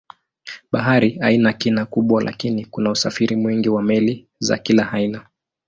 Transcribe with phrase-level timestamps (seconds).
[0.71, 5.25] Bahari haina kina kubwa lakini kuna usafiri mwingi wa meli za kila aina.